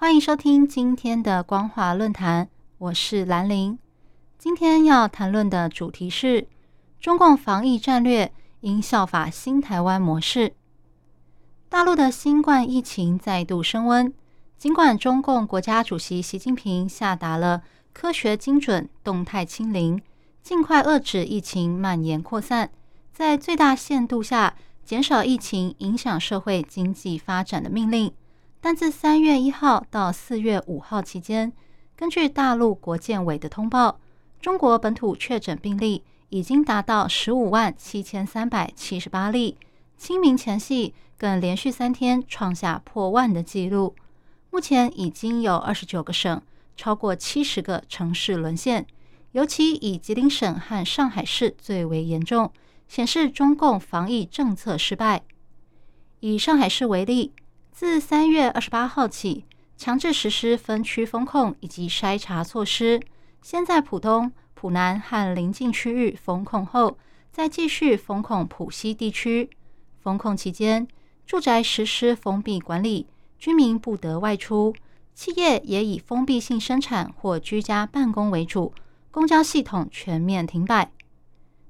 [0.00, 3.78] 欢迎收听今天的光华论坛，我是兰陵。
[4.38, 6.48] 今天要谈论的主题是
[6.98, 10.54] 中共防疫战略应效法新台湾模式。
[11.68, 14.10] 大陆的新冠疫情再度升温，
[14.56, 17.62] 尽管中共国家主席习近平下达了
[17.92, 20.00] 科学精准、动态清零，
[20.42, 22.70] 尽快遏制疫情蔓延扩散，
[23.12, 24.54] 在最大限度下。
[24.82, 28.12] 减少疫情影响社会经济发展的命令，
[28.60, 31.52] 但自三月一号到四月五号期间，
[31.96, 33.98] 根据大陆国建委的通报，
[34.40, 39.56] 中国本土确诊病例已经达到十五万七千三百七十八例。
[39.96, 43.94] 清明前夕更连续三天创下破万的纪录。
[44.50, 46.40] 目前已经有二十九个省、
[46.76, 48.86] 超过七十个城市沦陷，
[49.32, 52.52] 尤其以吉林省和上海市最为严重。
[52.88, 55.22] 显示中共防疫政策失败。
[56.18, 57.32] 以上海市为例，
[57.72, 59.44] 自三月二十八号起，
[59.76, 63.00] 强制实施分区封控以及筛查措施。
[63.40, 66.98] 先在浦东、浦南和邻近区域封控后，
[67.32, 69.48] 再继续封控浦西地区。
[70.02, 70.86] 封控期间，
[71.24, 73.06] 住宅实施封闭管理，
[73.38, 74.74] 居民不得外出；
[75.14, 78.74] 企业也以封闭性生产或居家办公为主。
[79.10, 80.92] 公交系统全面停摆。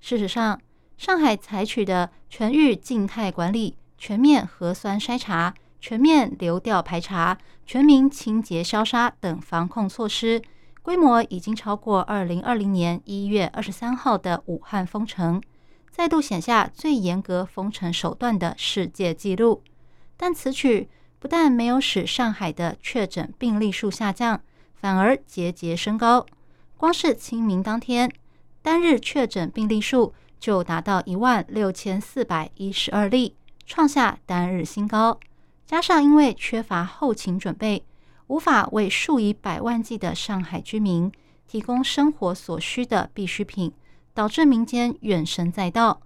[0.00, 0.60] 事实上，
[0.96, 10.42] 上海采取的全域静态管理、全面核酸筛查、全面流调排查、全民清洁消杀等防控措施，
[10.82, 15.42] 规模已经超过二零二零年一月二十三号的武汉封城，
[15.90, 19.62] 再度写下最严格封城手段的世界纪录。
[20.16, 20.88] 但此举
[21.18, 24.40] 不但没有使上海的确诊病例数下降，
[24.74, 26.26] 反而节节升高。
[26.76, 28.10] 光是清明当天，
[28.62, 30.14] 单日确诊病例数。
[30.38, 35.18] 就达到一万六千四百一十二例，创下单日新高。
[35.66, 37.84] 加上因为缺乏后勤准备，
[38.28, 41.10] 无法为数以百万计的上海居民
[41.46, 43.72] 提供生活所需的必需品，
[44.14, 46.00] 导致民间怨声载道。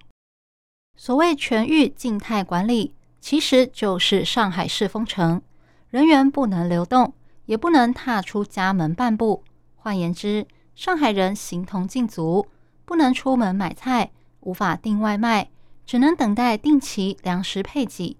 [0.97, 5.41] 所谓全域静态管理，其实就是上海市封城，
[5.89, 7.13] 人员不能流动，
[7.45, 9.43] 也不能踏出家门半步。
[9.75, 12.47] 换言之，上海人形同禁足，
[12.85, 14.11] 不能出门买菜。
[14.41, 15.51] 无法订外卖，
[15.85, 18.17] 只能等待定期粮食配给。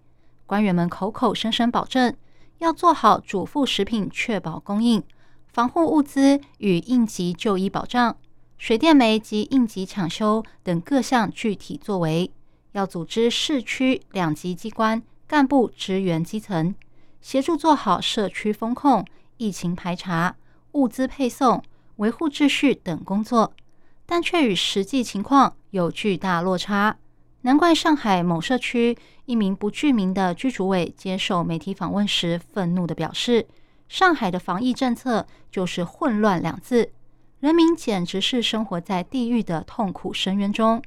[0.51, 2.13] 官员们口口声声保证
[2.57, 5.01] 要做好主副食品，确保供应、
[5.47, 8.17] 防护物资与应急就医保障、
[8.57, 12.29] 水电煤及应急抢修等各项具体作为。
[12.73, 16.75] 要组织市区两级机关干部支援基层，
[17.21, 19.05] 协助做好社区风控、
[19.37, 20.35] 疫情排查、
[20.73, 21.63] 物资配送、
[21.95, 23.53] 维护秩序等工作。
[24.05, 26.97] 但却与实际情况有巨大落差，
[27.43, 28.97] 难怪上海某社区
[29.31, 33.47] 一名不具名的居主委接受媒体访问时，愤怒地表示
[33.87, 36.91] ：“上海的防疫政策就是混乱两字，
[37.39, 40.83] 人民简直是生活在地狱的痛苦深渊中。”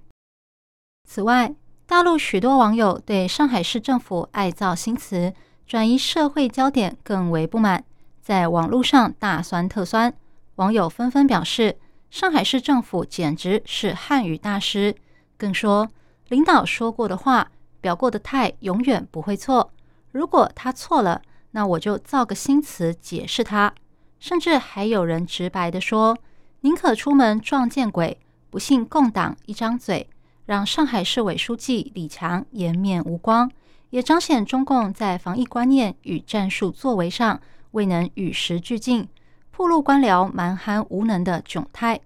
[1.08, 1.54] 此外，
[1.86, 5.32] 大陆许多网友对上海市政府爱造新词、
[5.66, 7.82] 转移社会焦点更为不满，
[8.20, 10.12] 在网络上大酸特酸，
[10.56, 11.78] 网友纷纷表示。
[12.10, 14.94] 上海市政府简直是汉语大师，
[15.38, 15.88] 更说
[16.28, 17.50] 领导说过的话、
[17.84, 19.70] 表过的态永远不会错。
[20.10, 23.74] 如果他错了，那我就造个新词解释他。
[24.18, 26.16] 甚至还有人直白的说
[26.64, 28.18] ：“宁可出门撞见鬼，
[28.48, 30.08] 不信共党一张嘴。”
[30.46, 33.50] 让上海市委书记李强颜面无光，
[33.90, 37.38] 也彰显中共在防疫观念与战术作为上
[37.72, 39.06] 未能与时俱进。
[39.50, 42.00] 暴露官僚蛮横无能的窘态。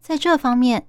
[0.00, 0.86] 在这方面，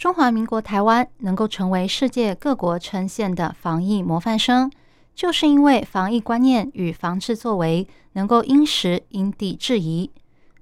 [0.00, 4.72] 中华民国台湾能够成为世界各国呈现的防疫模范生，
[5.14, 10.10] 就是因为防疫观念与防治作为能够因时因地制宜。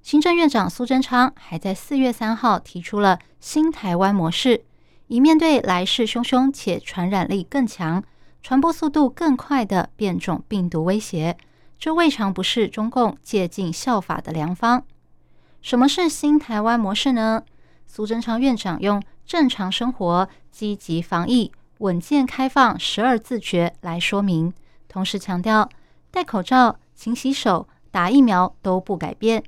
[0.01, 4.65] 行政院长苏贞昌还在四月三号提出了新台湾模式，
[5.07, 8.03] 以面对来势汹汹且传染力更强、
[8.43, 11.37] 传播速度更快的变种病毒威胁。
[11.77, 14.83] 这未尝不是中共借鉴效法的良方。
[15.61, 17.43] 什么是新台湾模式呢？
[17.87, 24.51] 苏贞昌院长用正常生活、积极防疫、稳健开放十二自觉来说明，
[24.87, 25.69] 同时强调
[26.09, 29.43] 戴口罩、勤洗手、打疫苗都不改变。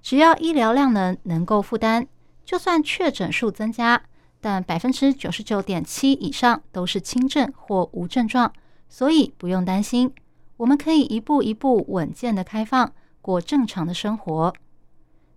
[0.00, 2.06] 只要医疗量能能够负担，
[2.44, 4.00] 就算确诊数增加，
[4.40, 8.52] 但百分之九十九点七以上都是轻症或无症状，
[8.88, 10.14] 所以不用担心。
[10.58, 14.54] 我们可以一步一步稳健的开放，过正常的生活。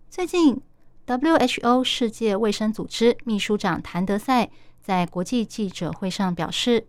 [0.07, 0.61] 最近
[1.07, 4.49] ，WHO 世界卫生组织秘书长谭德赛
[4.81, 6.85] 在国际记者会上表示，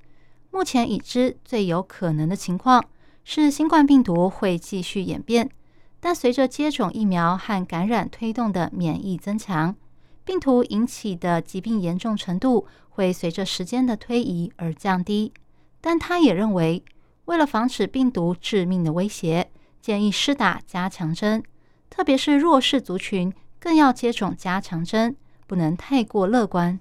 [0.50, 2.84] 目前已知最有可能的情况
[3.22, 5.48] 是新冠病毒会继续演变。
[6.00, 9.74] 但随着接种疫苗和感染推动的免疫增强，
[10.24, 15.32] 病毒引起的疾病严重程度会随着时间的推移而降低。
[15.80, 16.84] 但他也认为，
[17.24, 19.50] 为了防止病毒致命的威胁，
[19.80, 21.42] 建议施打加强针，
[21.90, 25.16] 特别是弱势族群更要接种加强针，
[25.46, 26.78] 不能太过乐观。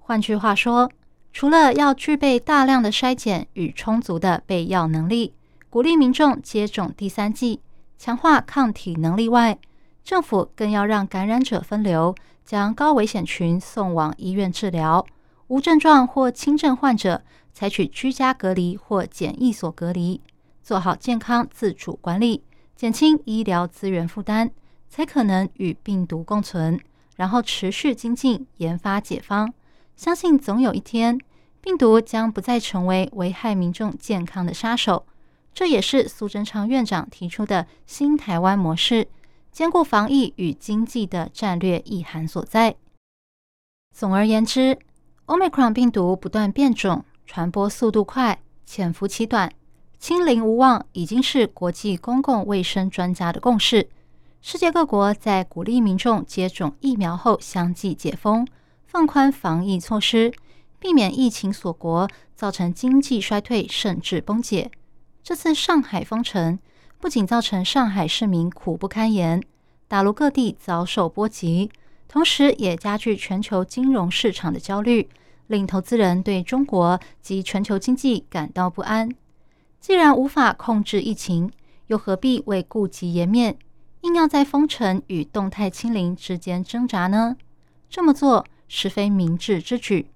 [0.00, 0.90] 换句话说，
[1.32, 5.34] 除了要具备大量的筛检与充足的备药能力，
[5.70, 7.60] 鼓励民众接种第三剂。
[7.96, 9.58] 强化抗体能力外，
[10.02, 15.04] 政府更要让感染者分流，将高危险群送往医院治疗；
[15.46, 17.22] 无症状或轻症患者
[17.52, 20.20] 采取居家隔离或检疫所隔离，
[20.62, 22.42] 做好健康自主管理，
[22.76, 24.50] 减轻医疗资源负担，
[24.94, 26.80] 才可能与病毒共存。
[27.16, 29.52] 然后持续精进研发解方，
[29.96, 31.18] 相信总有一天，
[31.60, 35.04] 病毒将不再成为危害民众健康的杀手。
[35.52, 39.08] 这也是苏贞昌院长提出的新台湾模式，
[39.50, 42.76] 兼顾防疫与经济的战略意涵所在。
[43.92, 44.78] 总而言之
[45.26, 49.52] ，Omicron 病毒不断变种，传播速度快，潜伏期短，
[49.98, 53.88] 清零无望，已经是国际公共卫生专家的共识。
[54.46, 58.46] 世界各国在鼓励民众接种疫苗后，相继解封，
[58.84, 60.34] 放宽防疫措施，
[60.78, 64.70] 避免疫情锁国，造成经济衰退甚至崩解。
[65.22, 66.58] 这次上海封城
[67.00, 69.42] 不仅造成上海市民苦不堪言，
[69.88, 71.70] 大陆各地遭受波及，
[72.06, 75.08] 同时也加剧全球金融市场的焦虑，
[75.46, 79.08] 令投资人对中国及全球经济感到不安。
[79.80, 81.50] 既然无法控制疫情，
[81.86, 83.56] 又何必为顾及颜面，
[84.04, 87.38] 硬要在封城与动态清零之间挣扎呢？
[87.88, 90.10] 这么做实非明智之举。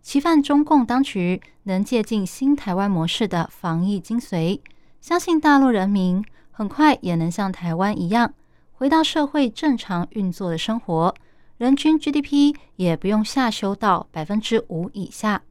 [0.00, 4.60] 期盼中共当局能借鉴新台湾模式的防疫精髓，
[5.02, 8.32] 相信大陆人民很快也能像台湾一样，
[8.72, 11.14] 回到社会正常运作的生活，
[11.58, 15.42] 人均 GDP 也不用下修到百分之五以下。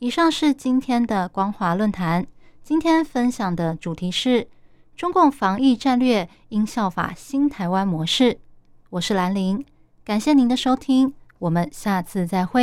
[0.00, 2.26] 以上是今天的光华论坛，
[2.64, 4.48] 今天分享的主题是
[4.96, 8.38] 中共防疫战略应效法新台湾模式。
[8.90, 9.64] 我是兰陵，
[10.04, 12.62] 感谢您的收听，我们下次再会。